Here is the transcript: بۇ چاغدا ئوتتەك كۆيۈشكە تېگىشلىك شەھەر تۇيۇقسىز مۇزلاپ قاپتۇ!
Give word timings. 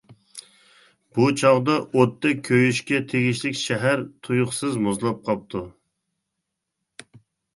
بۇ 1.17 1.25
چاغدا 1.41 1.73
ئوتتەك 1.81 2.39
كۆيۈشكە 2.47 3.01
تېگىشلىك 3.11 3.59
شەھەر 3.63 4.03
تۇيۇقسىز 4.27 4.79
مۇزلاپ 4.87 5.21
قاپتۇ! 5.29 5.61